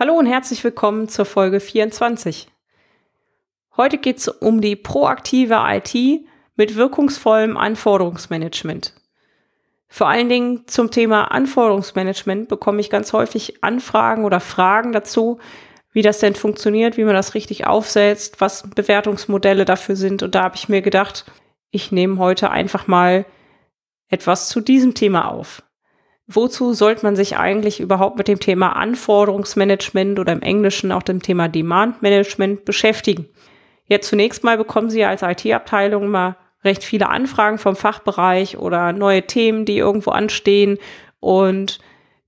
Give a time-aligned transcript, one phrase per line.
[0.00, 2.48] Hallo und herzlich willkommen zur Folge 24.
[3.76, 6.24] Heute geht es um die proaktive IT
[6.56, 8.94] mit wirkungsvollem Anforderungsmanagement.
[9.88, 15.38] Vor allen Dingen zum Thema Anforderungsmanagement bekomme ich ganz häufig Anfragen oder Fragen dazu,
[15.92, 20.22] wie das denn funktioniert, wie man das richtig aufsetzt, was Bewertungsmodelle dafür sind.
[20.22, 21.30] Und da habe ich mir gedacht,
[21.72, 23.26] ich nehme heute einfach mal
[24.08, 25.62] etwas zu diesem Thema auf.
[26.32, 31.22] Wozu sollte man sich eigentlich überhaupt mit dem Thema Anforderungsmanagement oder im Englischen auch dem
[31.22, 33.26] Thema Demand Management beschäftigen?
[33.86, 39.26] Jetzt zunächst mal bekommen Sie als IT-Abteilung mal recht viele Anfragen vom Fachbereich oder neue
[39.26, 40.78] Themen, die irgendwo anstehen.
[41.18, 41.80] Und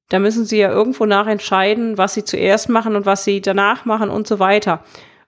[0.08, 4.10] da müssen Sie ja irgendwo nachentscheiden, was Sie zuerst machen und was Sie danach machen
[4.10, 4.82] und so weiter.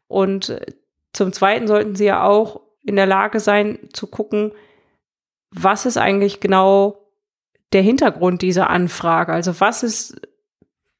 [0.08, 0.66] Und äh,
[1.12, 4.50] zum Zweiten sollten Sie ja auch in der Lage sein zu gucken,
[5.52, 7.03] was ist eigentlich genau
[7.72, 9.32] der Hintergrund dieser Anfrage?
[9.32, 10.20] Also was ist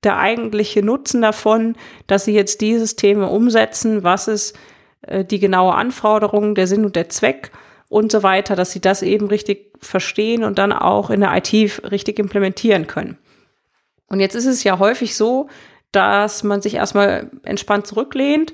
[0.02, 1.76] der eigentliche Nutzen davon,
[2.06, 4.04] dass Sie jetzt dieses Thema umsetzen?
[4.04, 4.58] Was ist
[5.02, 7.50] äh, die genaue Anforderung, der Sinn und der Zweck?
[7.94, 11.52] und so weiter, dass sie das eben richtig verstehen und dann auch in der IT
[11.90, 13.18] richtig implementieren können.
[14.08, 15.48] Und jetzt ist es ja häufig so,
[15.92, 18.52] dass man sich erstmal entspannt zurücklehnt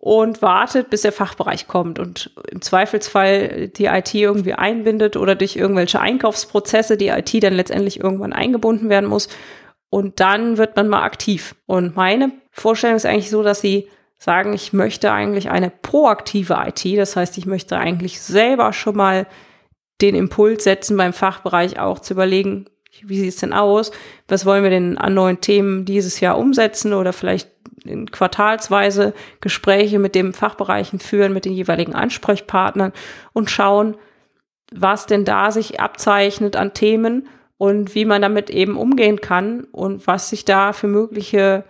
[0.00, 5.56] und wartet, bis der Fachbereich kommt und im Zweifelsfall die IT irgendwie einbindet oder durch
[5.56, 9.28] irgendwelche Einkaufsprozesse die IT dann letztendlich irgendwann eingebunden werden muss.
[9.90, 11.54] Und dann wird man mal aktiv.
[11.66, 16.98] Und meine Vorstellung ist eigentlich so, dass sie sagen, ich möchte eigentlich eine proaktive IT.
[16.98, 19.26] Das heißt, ich möchte eigentlich selber schon mal
[20.00, 22.70] den Impuls setzen, beim Fachbereich auch zu überlegen,
[23.06, 23.90] wie sieht es denn aus?
[24.28, 27.50] Was wollen wir denn an neuen Themen dieses Jahr umsetzen oder vielleicht
[27.84, 32.92] in quartalsweise Gespräche mit dem Fachbereichen führen, mit den jeweiligen Ansprechpartnern
[33.32, 33.96] und schauen,
[34.72, 37.28] was denn da sich abzeichnet an Themen
[37.58, 41.64] und wie man damit eben umgehen kann und was sich da für mögliche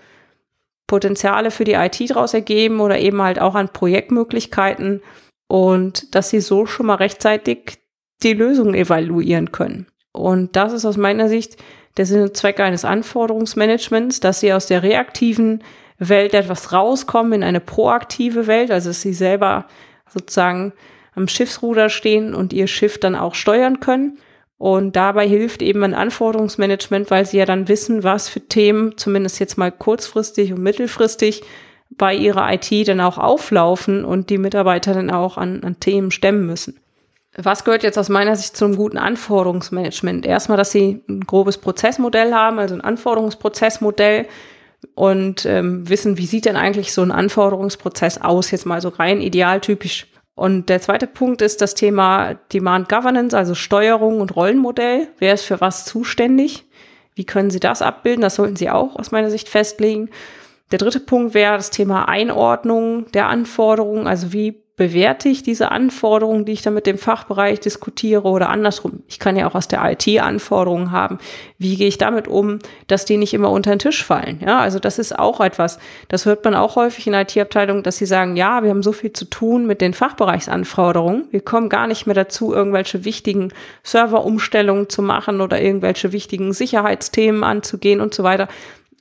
[0.86, 5.02] Potenziale für die IT daraus ergeben oder eben halt auch an Projektmöglichkeiten
[5.46, 7.78] und dass sie so schon mal rechtzeitig
[8.22, 9.86] die Lösungen evaluieren können.
[10.12, 11.56] Und das ist aus meiner Sicht
[11.97, 15.62] der Sinn und Zweck eines Anforderungsmanagements, dass sie aus der reaktiven
[15.98, 19.66] Welt etwas rauskommen in eine proaktive Welt, also dass sie selber
[20.09, 20.72] sozusagen
[21.15, 24.19] am Schiffsruder stehen und ihr Schiff dann auch steuern können
[24.60, 29.41] und dabei hilft eben ein Anforderungsmanagement, weil sie ja dann wissen, was für Themen zumindest
[29.41, 31.43] jetzt mal kurzfristig und mittelfristig
[31.88, 36.44] bei ihrer IT dann auch auflaufen und die Mitarbeiter dann auch an, an Themen stemmen
[36.44, 36.78] müssen.
[37.36, 40.26] Was gehört jetzt aus meiner Sicht zum guten Anforderungsmanagement?
[40.26, 44.26] Erstmal, dass sie ein grobes Prozessmodell haben, also ein Anforderungsprozessmodell
[44.94, 49.20] und ähm, wissen, wie sieht denn eigentlich so ein Anforderungsprozess aus, jetzt mal so rein
[49.20, 50.06] idealtypisch
[50.40, 55.08] und der zweite Punkt ist das Thema Demand Governance, also Steuerung und Rollenmodell.
[55.19, 56.64] Wer ist für was zuständig?
[57.14, 58.22] Wie können Sie das abbilden?
[58.22, 60.08] Das sollten Sie auch aus meiner Sicht festlegen.
[60.72, 66.46] Der dritte Punkt wäre das Thema Einordnung der Anforderungen, also wie bewerte ich diese Anforderungen,
[66.46, 69.02] die ich dann mit dem Fachbereich diskutiere oder andersrum.
[69.08, 71.18] Ich kann ja auch aus der IT Anforderungen haben.
[71.58, 74.40] Wie gehe ich damit um, dass die nicht immer unter den Tisch fallen?
[74.42, 78.06] Ja, also das ist auch etwas, das hört man auch häufig in IT-Abteilungen, dass sie
[78.06, 81.24] sagen, ja, wir haben so viel zu tun mit den Fachbereichsanforderungen.
[81.30, 83.52] Wir kommen gar nicht mehr dazu, irgendwelche wichtigen
[83.82, 88.48] Serverumstellungen zu machen oder irgendwelche wichtigen Sicherheitsthemen anzugehen und so weiter.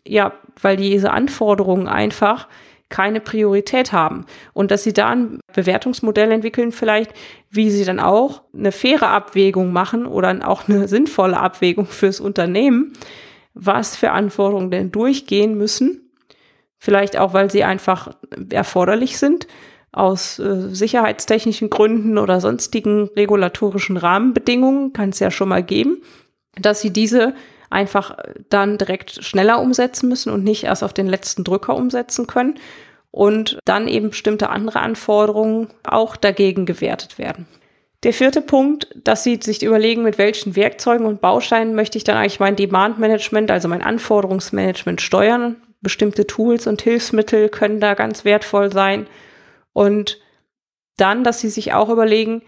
[0.05, 2.49] Ja, weil diese Anforderungen einfach
[2.89, 4.25] keine Priorität haben.
[4.53, 7.13] Und dass sie da ein Bewertungsmodell entwickeln vielleicht,
[7.49, 12.93] wie sie dann auch eine faire Abwägung machen oder auch eine sinnvolle Abwägung fürs Unternehmen,
[13.53, 16.11] was für Anforderungen denn durchgehen müssen,
[16.77, 18.15] vielleicht auch, weil sie einfach
[18.51, 19.47] erforderlich sind
[19.91, 26.01] aus äh, sicherheitstechnischen Gründen oder sonstigen regulatorischen Rahmenbedingungen, kann es ja schon mal geben,
[26.55, 27.33] dass sie diese
[27.69, 28.17] einfach
[28.49, 32.59] dann direkt schneller umsetzen müssen und nicht erst auf den letzten Drücker umsetzen können
[33.11, 37.47] und dann eben bestimmte andere Anforderungen auch dagegen gewertet werden.
[38.03, 42.15] Der vierte Punkt, dass Sie sich überlegen, mit welchen Werkzeugen und Bausteinen möchte ich dann
[42.15, 45.57] eigentlich mein Demand Management, also mein Anforderungsmanagement steuern.
[45.81, 49.07] Bestimmte Tools und Hilfsmittel können da ganz wertvoll sein.
[49.73, 50.19] Und
[50.95, 52.41] dann, dass Sie sich auch überlegen,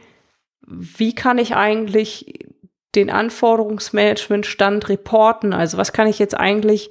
[0.66, 2.46] wie kann ich eigentlich
[2.96, 5.54] den Anforderungsmanagement-Stand reporten.
[5.54, 6.90] Also was kann ich jetzt eigentlich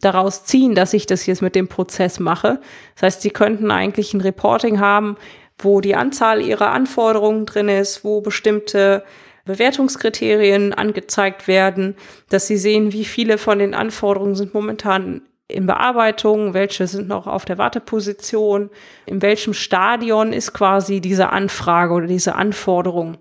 [0.00, 2.60] daraus ziehen, dass ich das jetzt mit dem Prozess mache?
[2.94, 5.16] Das heißt, Sie könnten eigentlich ein Reporting haben,
[5.58, 9.04] wo die Anzahl Ihrer Anforderungen drin ist, wo bestimmte
[9.44, 11.96] Bewertungskriterien angezeigt werden,
[12.28, 17.26] dass Sie sehen, wie viele von den Anforderungen sind momentan in Bearbeitung, welche sind noch
[17.26, 18.70] auf der Warteposition,
[19.06, 23.18] in welchem Stadion ist quasi diese Anfrage oder diese Anforderung.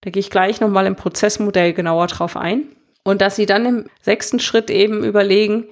[0.00, 2.64] Da gehe ich gleich nochmal im Prozessmodell genauer drauf ein.
[3.04, 5.66] Und dass Sie dann im sechsten Schritt eben überlegen,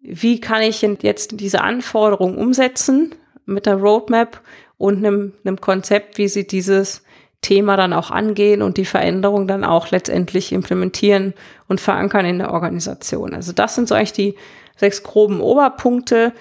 [0.00, 3.14] wie kann ich jetzt diese Anforderung umsetzen
[3.46, 4.42] mit der Roadmap
[4.76, 7.02] und einem, einem Konzept, wie Sie dieses
[7.40, 11.34] Thema dann auch angehen und die Veränderung dann auch letztendlich implementieren
[11.68, 13.34] und verankern in der Organisation.
[13.34, 14.34] Also das sind so eigentlich die
[14.76, 16.32] sechs groben Oberpunkte,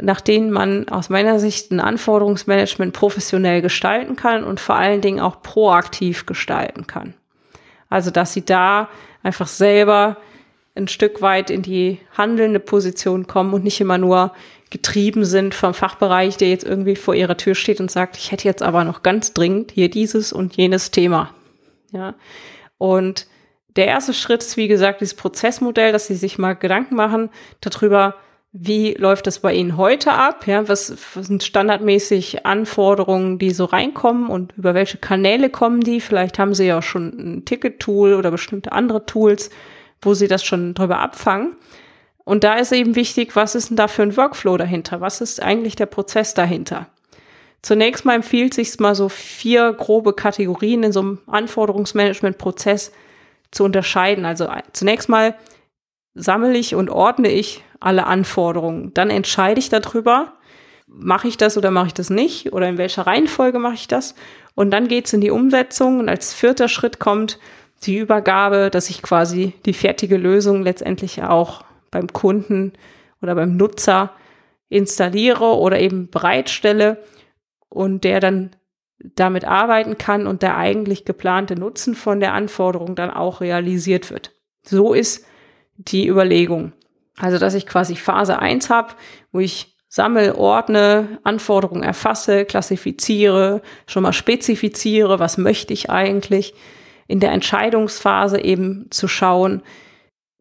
[0.00, 5.20] nach denen man aus meiner Sicht ein Anforderungsmanagement professionell gestalten kann und vor allen Dingen
[5.20, 7.14] auch proaktiv gestalten kann.
[7.88, 8.88] Also, dass sie da
[9.22, 10.16] einfach selber
[10.74, 14.32] ein Stück weit in die handelnde Position kommen und nicht immer nur
[14.70, 18.46] getrieben sind vom Fachbereich, der jetzt irgendwie vor ihrer Tür steht und sagt, ich hätte
[18.46, 21.34] jetzt aber noch ganz dringend hier dieses und jenes Thema.
[21.90, 22.14] Ja.
[22.78, 23.26] Und
[23.76, 27.30] der erste Schritt ist, wie gesagt, dieses Prozessmodell, dass Sie sich mal Gedanken machen
[27.60, 28.14] darüber,
[28.52, 30.46] wie läuft das bei Ihnen heute ab?
[30.46, 36.00] Ja, was, was sind standardmäßig Anforderungen, die so reinkommen und über welche Kanäle kommen die?
[36.00, 39.50] Vielleicht haben Sie ja auch schon ein Ticket-Tool oder bestimmte andere Tools,
[40.02, 41.56] wo Sie das schon drüber abfangen.
[42.24, 45.00] Und da ist eben wichtig, was ist denn da für ein Workflow dahinter?
[45.00, 46.88] Was ist eigentlich der Prozess dahinter?
[47.62, 52.90] Zunächst mal empfiehlt sich mal so vier grobe Kategorien in so einem Anforderungsmanagement-Prozess
[53.50, 54.24] zu unterscheiden.
[54.24, 55.34] Also zunächst mal
[56.14, 58.92] sammle ich und ordne ich alle Anforderungen.
[58.94, 60.34] Dann entscheide ich darüber,
[60.86, 64.14] mache ich das oder mache ich das nicht oder in welcher Reihenfolge mache ich das.
[64.54, 67.38] Und dann geht es in die Umsetzung und als vierter Schritt kommt
[67.84, 72.72] die Übergabe, dass ich quasi die fertige Lösung letztendlich auch beim Kunden
[73.22, 74.12] oder beim Nutzer
[74.68, 77.02] installiere oder eben bereitstelle
[77.68, 78.50] und der dann
[78.98, 84.32] damit arbeiten kann und der eigentlich geplante Nutzen von der Anforderung dann auch realisiert wird.
[84.62, 85.24] So ist
[85.88, 86.72] die Überlegung.
[87.18, 88.94] Also, dass ich quasi Phase 1 habe,
[89.32, 96.54] wo ich sammel, ordne, Anforderungen erfasse, klassifiziere, schon mal spezifiziere, was möchte ich eigentlich.
[97.08, 99.62] In der Entscheidungsphase eben zu schauen,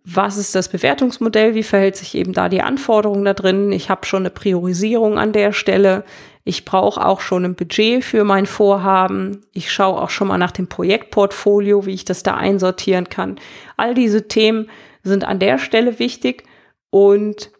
[0.05, 3.71] was ist das Bewertungsmodell, wie verhält sich eben da die Anforderung da drin.
[3.71, 6.03] Ich habe schon eine Priorisierung an der Stelle.
[6.43, 9.41] Ich brauche auch schon ein Budget für mein Vorhaben.
[9.51, 13.39] Ich schaue auch schon mal nach dem Projektportfolio, wie ich das da einsortieren kann.
[13.77, 14.69] All diese Themen
[15.03, 16.43] sind an der Stelle wichtig.
[16.89, 17.51] Und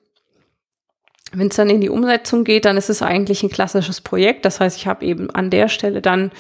[1.32, 4.46] wenn es dann in die Umsetzung geht, dann ist es eigentlich ein klassisches Projekt.
[4.46, 6.32] Das heißt, ich habe eben an der Stelle dann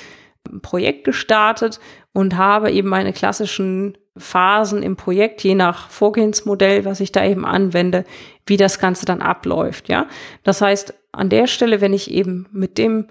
[0.47, 1.79] ein Projekt gestartet
[2.13, 7.45] und habe eben meine klassischen Phasen im Projekt, je nach Vorgehensmodell, was ich da eben
[7.45, 8.03] anwende,
[8.45, 9.89] wie das Ganze dann abläuft.
[9.89, 10.07] Ja,
[10.43, 13.07] das heißt, an der Stelle, wenn ich eben mit dem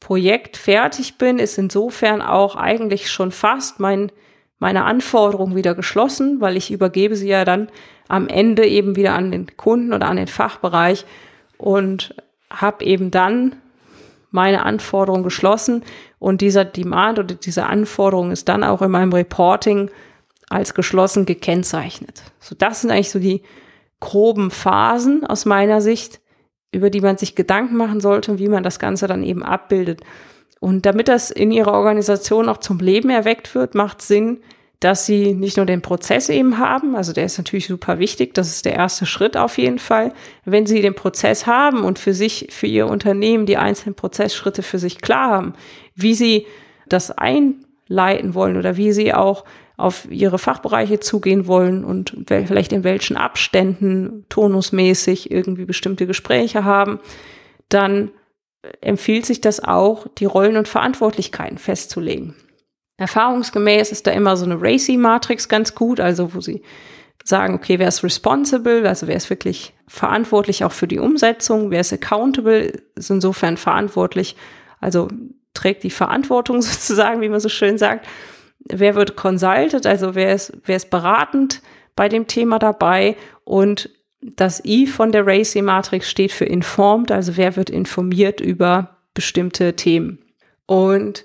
[0.00, 4.12] Projekt fertig bin, ist insofern auch eigentlich schon fast mein,
[4.58, 7.68] meine Anforderung wieder geschlossen, weil ich übergebe sie ja dann
[8.08, 11.04] am Ende eben wieder an den Kunden oder an den Fachbereich
[11.58, 12.14] und
[12.50, 13.56] habe eben dann
[14.30, 15.82] meine Anforderung geschlossen
[16.18, 19.90] und dieser Demand oder diese Anforderung ist dann auch in meinem Reporting
[20.48, 22.22] als geschlossen gekennzeichnet.
[22.40, 23.42] So, das sind eigentlich so die
[24.00, 26.20] groben Phasen aus meiner Sicht,
[26.70, 30.02] über die man sich Gedanken machen sollte und wie man das Ganze dann eben abbildet.
[30.66, 34.38] Und damit das in Ihrer Organisation auch zum Leben erweckt wird, macht Sinn,
[34.80, 38.48] dass sie nicht nur den Prozess eben haben, also der ist natürlich super wichtig, das
[38.48, 40.12] ist der erste Schritt auf jeden Fall.
[40.44, 44.80] Wenn sie den Prozess haben und für sich, für ihr Unternehmen die einzelnen Prozessschritte für
[44.80, 45.54] sich klar haben,
[45.94, 46.48] wie sie
[46.88, 49.44] das einleiten wollen oder wie sie auch
[49.76, 56.98] auf ihre Fachbereiche zugehen wollen und vielleicht in welchen Abständen tonusmäßig irgendwie bestimmte Gespräche haben,
[57.68, 58.10] dann
[58.80, 62.34] empfiehlt sich das auch, die Rollen und Verantwortlichkeiten festzulegen.
[62.98, 66.62] Erfahrungsgemäß ist da immer so eine Racy-Matrix ganz gut, also wo sie
[67.24, 71.80] sagen, okay, wer ist responsible, also wer ist wirklich verantwortlich auch für die Umsetzung, wer
[71.80, 74.36] ist accountable, ist insofern verantwortlich,
[74.80, 75.08] also
[75.54, 78.06] trägt die Verantwortung sozusagen, wie man so schön sagt.
[78.60, 81.62] Wer wird consulted, also wer ist, wer ist beratend
[81.94, 83.90] bei dem Thema dabei und
[84.34, 90.18] das I von der Racy-Matrix steht für informed, also wer wird informiert über bestimmte Themen.
[90.66, 91.24] Und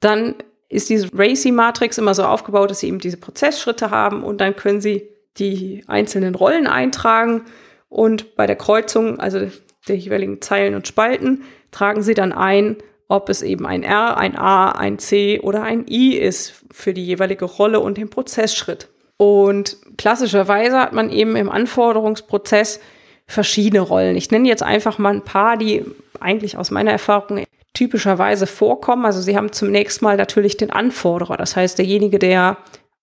[0.00, 0.34] dann
[0.68, 4.80] ist diese Racy-Matrix immer so aufgebaut, dass sie eben diese Prozessschritte haben und dann können
[4.80, 5.08] sie
[5.38, 7.42] die einzelnen Rollen eintragen
[7.88, 9.48] und bei der Kreuzung, also
[9.88, 12.76] der jeweiligen Zeilen und Spalten, tragen sie dann ein,
[13.08, 17.04] ob es eben ein R, ein A, ein C oder ein I ist für die
[17.04, 18.88] jeweilige Rolle und den Prozessschritt.
[19.16, 22.80] Und klassischerweise hat man eben im Anforderungsprozess
[23.26, 24.16] verschiedene Rollen.
[24.16, 25.84] Ich nenne jetzt einfach mal ein paar, die
[26.20, 29.04] eigentlich aus meiner Erfahrung typischerweise vorkommen.
[29.04, 32.56] Also Sie haben zunächst mal natürlich den Anforderer, das heißt derjenige, der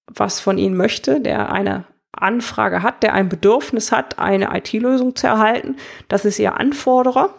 [0.08, 5.28] was von Ihnen möchte, der eine Anfrage hat, der ein Bedürfnis hat, eine IT-Lösung zu
[5.28, 5.78] erhalten.
[6.08, 7.34] Das ist Ihr Anforderer.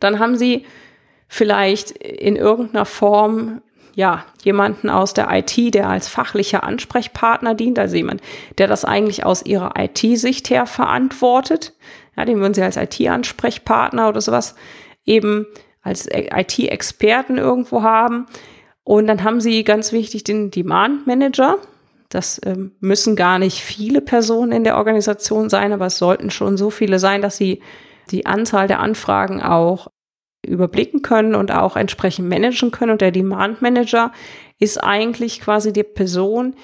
[0.00, 0.66] Dann haben Sie
[1.28, 3.62] vielleicht in irgendeiner Form
[3.98, 8.20] ja, jemanden aus der IT, der als fachlicher Ansprechpartner dient, also jemand,
[8.56, 11.74] der das eigentlich aus ihrer IT-Sicht her verantwortet,
[12.16, 14.54] ja, den würden sie als IT-Ansprechpartner oder sowas
[15.04, 15.46] eben
[15.82, 18.26] als IT-Experten irgendwo haben.
[18.84, 21.58] Und dann haben sie ganz wichtig den Demand Manager.
[22.08, 26.56] Das ähm, müssen gar nicht viele Personen in der Organisation sein, aber es sollten schon
[26.56, 27.62] so viele sein, dass sie
[28.12, 29.88] die Anzahl der Anfragen auch
[30.46, 32.92] überblicken können und auch entsprechend managen können.
[32.92, 34.12] Und der Demand Manager
[34.58, 36.54] ist eigentlich quasi die Person,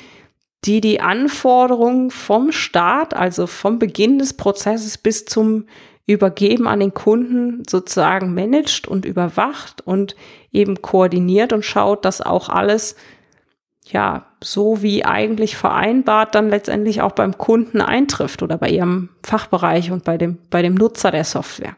[0.65, 5.67] die die Anforderungen vom Start, also vom Beginn des Prozesses bis zum
[6.07, 10.17] Übergeben an den Kunden sozusagen managt und überwacht und
[10.53, 12.95] eben koordiniert und schaut, dass auch alles
[13.87, 19.93] ja so wie eigentlich vereinbart dann letztendlich auch beim Kunden eintrifft oder bei ihrem Fachbereich
[19.93, 21.77] und bei dem bei dem Nutzer der Software.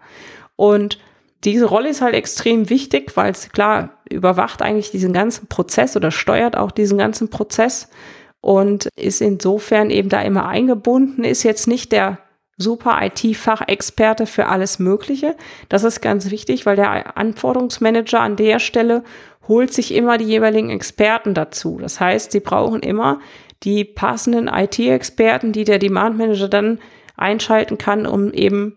[0.57, 0.99] Und
[1.45, 6.11] diese Rolle ist halt extrem wichtig, weil es klar überwacht eigentlich diesen ganzen Prozess oder
[6.11, 7.89] steuert auch diesen ganzen Prozess
[8.41, 12.19] und ist insofern eben da immer eingebunden, ist jetzt nicht der
[12.59, 15.37] super IT-Fachexperte für alles Mögliche.
[15.69, 19.05] Das ist ganz wichtig, weil der Anforderungsmanager an der Stelle
[19.47, 21.79] holt sich immer die jeweiligen Experten dazu.
[21.81, 23.21] Das heißt, sie brauchen immer
[23.63, 26.79] die passenden IT-Experten, die der Demand Manager dann
[27.17, 28.77] einschalten kann, um eben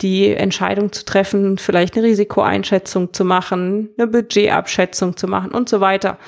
[0.00, 5.80] die Entscheidung zu treffen, vielleicht eine Risikoeinschätzung zu machen, eine Budgetabschätzung zu machen und so
[5.80, 6.18] weiter.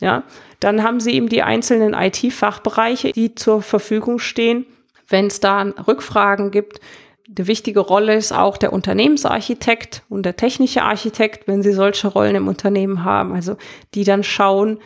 [0.00, 0.22] Ja,
[0.60, 4.66] dann haben sie eben die einzelnen IT-Fachbereiche, die zur Verfügung stehen,
[5.08, 6.80] wenn es da Rückfragen gibt.
[7.28, 12.36] Eine wichtige Rolle ist auch der Unternehmensarchitekt und der technische Architekt, wenn sie solche Rollen
[12.36, 13.56] im Unternehmen haben, also
[13.94, 14.78] die dann schauen,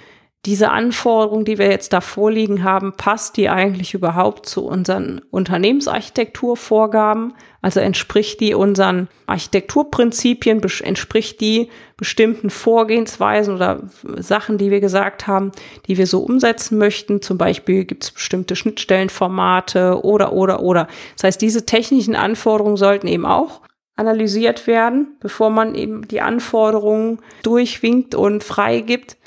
[0.44, 7.34] diese Anforderung, die wir jetzt da vorliegen haben, passt die eigentlich überhaupt zu unseren Unternehmensarchitekturvorgaben?
[7.60, 13.84] Also entspricht die unseren Architekturprinzipien, entspricht die bestimmten Vorgehensweisen oder
[14.16, 15.52] Sachen, die wir gesagt haben,
[15.86, 17.22] die wir so umsetzen möchten?
[17.22, 20.88] Zum Beispiel gibt es bestimmte Schnittstellenformate oder, oder, oder.
[21.14, 23.60] Das heißt, diese technischen Anforderungen sollten eben auch
[23.94, 29.18] analysiert werden, bevor man eben die Anforderungen durchwinkt und freigibt.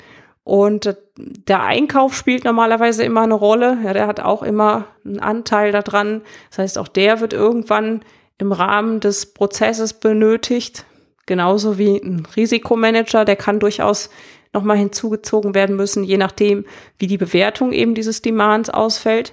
[0.44, 3.78] Und der Einkauf spielt normalerweise immer eine Rolle.
[3.84, 6.22] Ja, der hat auch immer einen Anteil daran.
[6.50, 8.02] Das heißt, auch der wird irgendwann
[8.38, 10.84] im Rahmen des Prozesses benötigt.
[11.24, 14.10] Genauso wie ein Risikomanager, der kann durchaus
[14.52, 16.64] nochmal hinzugezogen werden müssen, je nachdem,
[16.98, 19.32] wie die Bewertung eben dieses Demands ausfällt.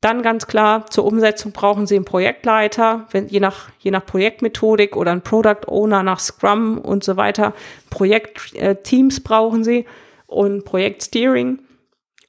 [0.00, 4.96] Dann ganz klar, zur Umsetzung brauchen Sie einen Projektleiter, wenn, je, nach, je nach Projektmethodik
[4.96, 7.52] oder einen Product Owner nach Scrum und so weiter.
[7.90, 9.86] Projektteams äh, brauchen Sie
[10.28, 11.58] und Projektsteering.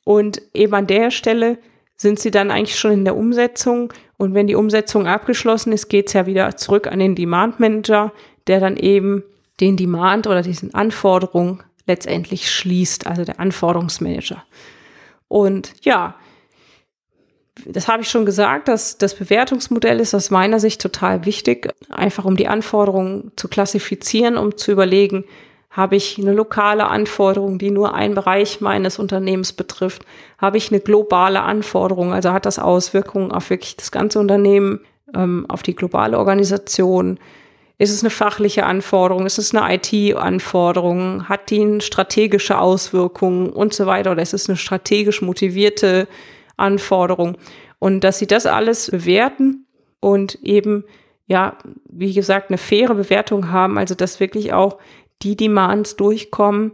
[0.03, 1.59] Und eben an der Stelle
[1.95, 3.93] sind sie dann eigentlich schon in der Umsetzung.
[4.17, 8.11] Und wenn die Umsetzung abgeschlossen ist, geht es ja wieder zurück an den Demand Manager,
[8.47, 9.23] der dann eben
[9.59, 14.43] den Demand oder diesen Anforderungen letztendlich schließt, also der Anforderungsmanager.
[15.27, 16.15] Und ja,
[17.65, 22.23] das habe ich schon gesagt, dass das Bewertungsmodell ist aus meiner Sicht total wichtig, einfach
[22.23, 25.25] um die Anforderungen zu klassifizieren, um zu überlegen,
[25.69, 30.03] habe ich eine lokale Anforderung, die nur einen Bereich meines Unternehmens betrifft?
[30.39, 32.11] Habe ich eine globale Anforderung?
[32.11, 34.81] Also hat das Auswirkungen auf wirklich das ganze Unternehmen,
[35.15, 37.19] ähm, auf die globale Organisation?
[37.77, 39.25] Ist es eine fachliche Anforderung?
[39.25, 41.29] Ist es eine IT-Anforderung?
[41.29, 44.11] Hat die eine strategische Auswirkung und so weiter?
[44.11, 46.07] Oder ist es eine strategisch motivierte
[46.57, 47.37] Anforderung?
[47.77, 49.65] Und dass sie das alles bewerten
[50.01, 50.83] und eben,
[51.27, 54.79] ja, wie gesagt, eine faire Bewertung haben, also dass wirklich auch
[55.21, 56.73] die Demands durchkommen,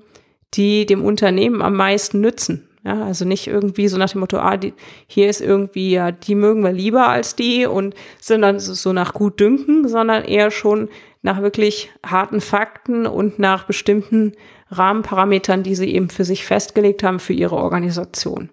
[0.54, 2.70] die dem Unternehmen am meisten nützen.
[2.86, 4.74] Ja, also nicht irgendwie so nach dem Motto, ah, die,
[5.08, 9.40] hier ist irgendwie, ja, die mögen wir lieber als die und sondern so nach gut
[9.40, 10.90] dünken, sondern eher schon
[11.24, 14.34] nach wirklich harten Fakten und nach bestimmten
[14.70, 18.52] Rahmenparametern, die sie eben für sich festgelegt haben für ihre Organisation.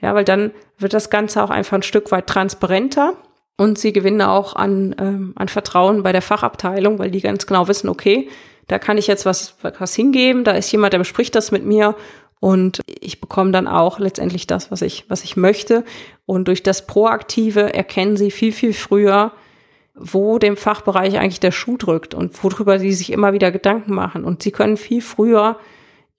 [0.00, 3.14] Ja, weil dann wird das Ganze auch einfach ein Stück weit transparenter
[3.56, 7.68] und sie gewinnen auch an, ähm, an Vertrauen bei der Fachabteilung, weil die ganz genau
[7.68, 8.28] wissen, okay,
[8.68, 11.96] da kann ich jetzt was, was hingeben, da ist jemand, der bespricht das mit mir
[12.40, 15.84] und ich bekomme dann auch letztendlich das, was ich, was ich möchte.
[16.26, 19.32] Und durch das Proaktive erkennen sie viel, viel früher,
[19.94, 24.24] wo dem Fachbereich eigentlich der Schuh drückt und worüber sie sich immer wieder Gedanken machen.
[24.24, 25.58] Und sie können viel früher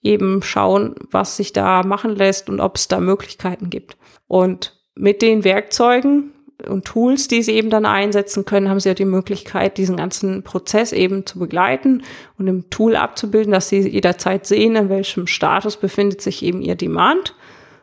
[0.02, 3.96] eben schauen, was sich da machen lässt und ob es da Möglichkeiten gibt.
[4.26, 6.34] Und mit den Werkzeugen
[6.68, 10.42] und Tools, die sie eben dann einsetzen können, haben sie ja die Möglichkeit, diesen ganzen
[10.42, 12.02] Prozess eben zu begleiten
[12.38, 16.76] und im Tool abzubilden, dass sie jederzeit sehen, in welchem Status befindet sich eben ihr
[16.76, 17.34] Demand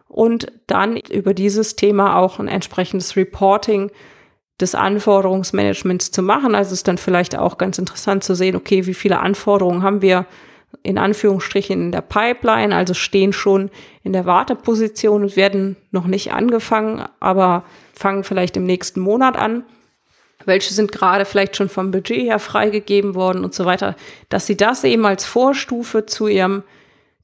[0.07, 3.91] und dann über dieses Thema auch ein entsprechendes Reporting
[4.59, 6.55] des Anforderungsmanagements zu machen.
[6.55, 10.25] Also ist dann vielleicht auch ganz interessant zu sehen, okay, wie viele Anforderungen haben wir
[10.83, 13.69] in Anführungsstrichen in der Pipeline, also stehen schon
[14.03, 19.63] in der Warteposition und werden noch nicht angefangen, aber fangen vielleicht im nächsten Monat an.
[20.45, 23.95] Welche sind gerade vielleicht schon vom Budget her freigegeben worden und so weiter,
[24.29, 26.63] dass sie das eben als Vorstufe zu ihrem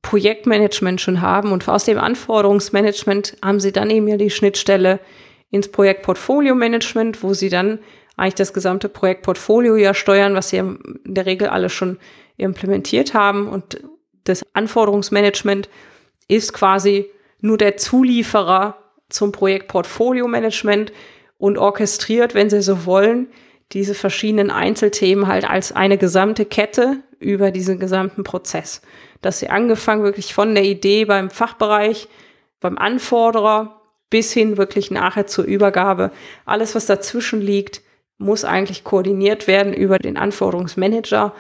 [0.02, 5.00] Projektmanagement schon haben und aus dem Anforderungsmanagement haben sie dann eben ja die Schnittstelle
[5.50, 7.80] ins Projektportfolio-Management, wo sie dann
[8.18, 11.98] eigentlich das gesamte Projektportfolio ja steuern, was sie in der Regel alle schon
[12.38, 13.48] implementiert haben.
[13.48, 13.82] Und
[14.24, 15.70] das Anforderungsmanagement
[16.28, 17.10] ist quasi
[17.42, 18.78] nur der Zulieferer
[19.10, 20.94] zum Projektportfolio-Management
[21.38, 23.28] und orchestriert, wenn Sie so wollen,
[23.72, 28.82] diese verschiedenen Einzelthemen halt als eine gesamte Kette über diesen gesamten Prozess.
[29.22, 32.08] Dass Sie angefangen wirklich von der Idee beim Fachbereich,
[32.60, 36.12] beim Anforderer bis hin wirklich nachher zur Übergabe.
[36.46, 37.82] Alles, was dazwischen liegt,
[38.18, 41.34] muss eigentlich koordiniert werden über den Anforderungsmanager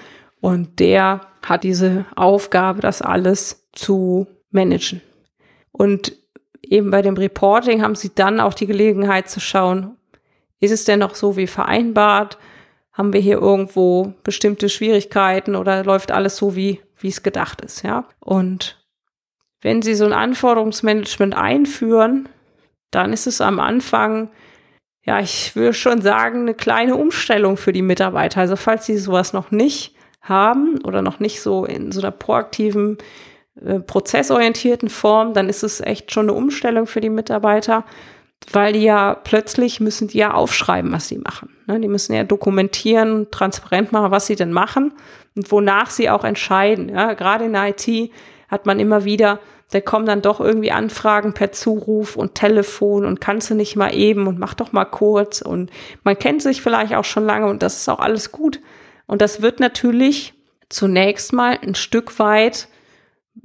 [0.43, 5.01] und der hat diese Aufgabe, das alles zu managen.
[5.71, 6.11] Und
[6.61, 9.95] eben bei dem Reporting haben sie dann auch die Gelegenheit zu schauen,
[10.59, 12.37] ist es denn noch so wie vereinbart?
[12.91, 17.81] Haben wir hier irgendwo bestimmte Schwierigkeiten oder läuft alles so wie, wie es gedacht ist,
[17.83, 18.03] ja?
[18.19, 18.85] Und
[19.61, 22.27] wenn Sie so ein Anforderungsmanagement einführen,
[22.91, 24.29] dann ist es am Anfang,
[25.05, 28.41] ja, ich würde schon sagen, eine kleine Umstellung für die Mitarbeiter.
[28.41, 29.92] Also falls sie sowas noch nicht
[30.23, 32.97] haben oder noch nicht so in so einer proaktiven,
[33.63, 37.83] äh, prozessorientierten Form, dann ist es echt schon eine Umstellung für die Mitarbeiter,
[38.51, 41.49] weil die ja plötzlich müssen die ja aufschreiben, was sie machen.
[41.67, 41.79] Ne?
[41.79, 44.93] Die müssen ja dokumentieren, transparent machen, was sie denn machen
[45.35, 46.89] und wonach sie auch entscheiden.
[46.89, 47.13] Ja?
[47.13, 48.11] Gerade in der IT
[48.49, 49.39] hat man immer wieder
[49.73, 53.93] da kommen dann doch irgendwie Anfragen per Zuruf und Telefon und kannst du nicht mal
[53.95, 55.71] eben und mach doch mal kurz und
[56.03, 58.59] man kennt sich vielleicht auch schon lange und das ist auch alles gut.
[59.07, 60.33] Und das wird natürlich
[60.69, 62.67] zunächst mal ein Stück weit,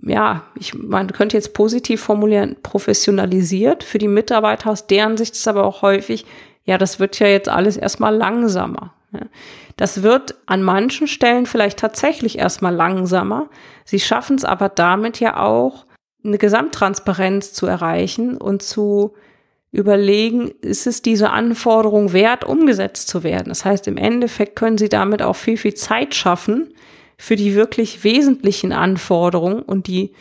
[0.02, 5.48] ja, ich, man könnte jetzt positiv formulieren, professionalisiert für die Mitarbeiter, aus deren Sicht ist
[5.48, 6.26] aber auch häufig,
[6.64, 8.94] ja, das wird ja jetzt alles erstmal langsamer.
[9.76, 13.48] Das wird an manchen Stellen vielleicht tatsächlich erstmal langsamer.
[13.84, 15.86] Sie schaffen es aber damit ja auch,
[16.24, 19.14] eine Gesamttransparenz zu erreichen und zu
[19.70, 23.48] überlegen, ist es diese Anforderung wert, umgesetzt zu werden.
[23.48, 26.72] Das heißt, im Endeffekt können Sie damit auch viel, viel Zeit schaffen
[27.18, 30.12] für die wirklich wesentlichen Anforderungen und die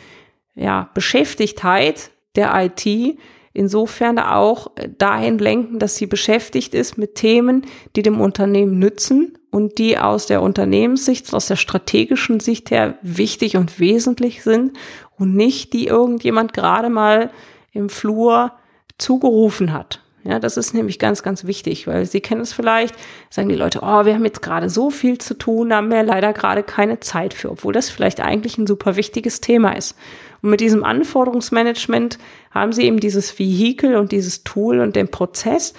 [0.54, 3.16] ja, Beschäftigtheit der IT
[3.52, 9.78] insofern auch dahin lenken, dass sie beschäftigt ist mit Themen, die dem Unternehmen nützen und
[9.78, 14.76] die aus der Unternehmenssicht, aus der strategischen Sicht her wichtig und wesentlich sind
[15.16, 17.30] und nicht die irgendjemand gerade mal
[17.72, 18.52] im Flur
[18.98, 20.00] zugerufen hat.
[20.24, 22.94] Ja, das ist nämlich ganz, ganz wichtig, weil Sie kennen es vielleicht,
[23.30, 26.32] sagen die Leute, oh, wir haben jetzt gerade so viel zu tun, haben wir leider
[26.32, 29.96] gerade keine Zeit für, obwohl das vielleicht eigentlich ein super wichtiges Thema ist.
[30.42, 32.18] Und mit diesem Anforderungsmanagement
[32.50, 35.72] haben Sie eben dieses Vehikel und dieses Tool und den Prozess,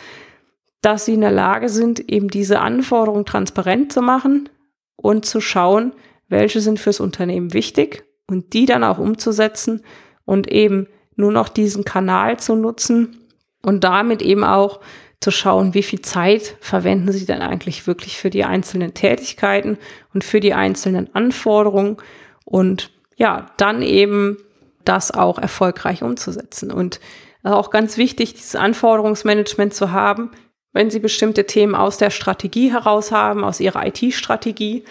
[0.82, 4.50] dass Sie in der Lage sind, eben diese Anforderungen transparent zu machen
[4.96, 5.94] und zu schauen,
[6.30, 9.84] welche sind fürs Unternehmen wichtig und die dann auch umzusetzen
[10.26, 10.88] und eben
[11.20, 13.18] nur noch diesen Kanal zu nutzen
[13.62, 14.80] und damit eben auch
[15.20, 19.78] zu schauen, wie viel Zeit verwenden Sie denn eigentlich wirklich für die einzelnen Tätigkeiten
[20.14, 21.98] und für die einzelnen Anforderungen
[22.46, 24.38] und ja, dann eben
[24.86, 26.72] das auch erfolgreich umzusetzen.
[26.72, 27.02] Und
[27.44, 30.32] auch ganz wichtig, dieses Anforderungsmanagement zu haben,
[30.72, 34.86] wenn Sie bestimmte Themen aus der Strategie heraus haben, aus Ihrer IT-Strategie,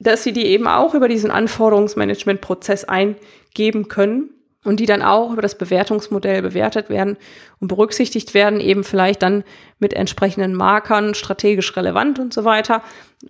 [0.00, 4.30] dass Sie die eben auch über diesen Anforderungsmanagement-Prozess eingeben können
[4.64, 7.16] und die dann auch über das Bewertungsmodell bewertet werden
[7.60, 9.44] und berücksichtigt werden, eben vielleicht dann
[9.78, 12.82] mit entsprechenden Markern, strategisch relevant und so weiter.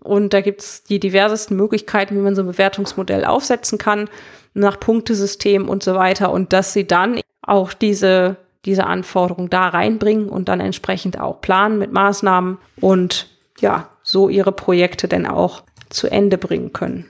[0.02, 4.08] Und da gibt's die diversesten Möglichkeiten, wie man so ein Bewertungsmodell aufsetzen kann,
[4.54, 6.32] nach Punktesystem und so weiter.
[6.32, 11.78] Und dass sie dann auch diese, diese Anforderung da reinbringen und dann entsprechend auch planen
[11.78, 13.28] mit Maßnahmen und
[13.60, 17.06] ja, so ihre Projekte dann auch zu Ende bringen können.